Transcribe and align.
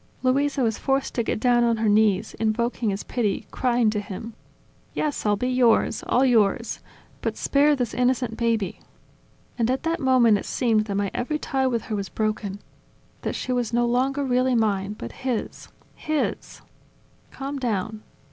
Luisa 0.23 0.63
was 0.63 0.79
forced 0.79 1.13
to 1.13 1.21
get 1.21 1.39
down 1.39 1.63
on 1.63 1.77
her 1.77 1.87
knees, 1.87 2.33
invoking 2.39 2.89
his 2.89 3.03
pity, 3.03 3.45
crying 3.51 3.91
to 3.91 3.99
him: 3.99 4.33
"Yes, 4.95 5.27
I'll 5.27 5.35
be 5.35 5.47
yours, 5.49 6.03
all 6.07 6.25
yours!... 6.25 6.79
But 7.21 7.37
spare 7.37 7.75
this 7.75 7.93
innocent 7.93 8.35
baby..." 8.35 8.79
And 9.59 9.69
at 9.69 9.83
that 9.83 9.99
moment 9.99 10.39
it 10.39 10.45
seemed 10.47 10.85
that 10.85 10.95
my 10.95 11.11
every 11.13 11.37
tie 11.37 11.67
with 11.67 11.83
her 11.83 11.95
was 11.95 12.09
broken, 12.09 12.57
that 13.21 13.35
she 13.35 13.51
was 13.51 13.73
no 13.73 13.85
longer 13.85 14.23
really 14.25 14.55
mine, 14.55 14.93
but 14.93 15.11
his, 15.11 15.67
hisV 15.99 16.61
"Calm 17.29 17.59
down! 17.59 18.01